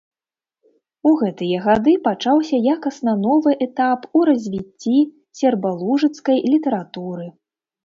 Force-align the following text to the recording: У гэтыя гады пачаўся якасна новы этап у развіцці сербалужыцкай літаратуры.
У 1.09 1.11
гэтыя 1.19 1.57
гады 1.65 1.93
пачаўся 2.07 2.57
якасна 2.75 3.13
новы 3.27 3.51
этап 3.67 4.09
у 4.21 4.25
развіцці 4.31 4.97
сербалужыцкай 5.43 6.37
літаратуры. 6.57 7.31